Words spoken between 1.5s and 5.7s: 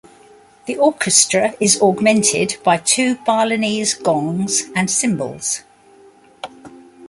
is augmented by two Balinese gongs and cymbals.